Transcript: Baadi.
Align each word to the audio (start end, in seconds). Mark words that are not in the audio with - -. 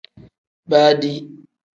Baadi. 0.69 1.11